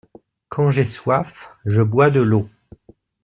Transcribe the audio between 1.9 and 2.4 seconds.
de